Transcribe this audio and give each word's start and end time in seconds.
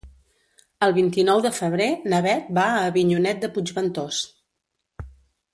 El 0.85 0.95
vint-i-nou 0.95 1.43
de 1.47 1.51
febrer 1.57 1.87
na 2.15 2.23
Beth 2.27 2.49
va 2.61 2.65
a 2.71 2.81
Avinyonet 2.89 3.45
de 3.45 3.53
Puigventós. 3.59 4.23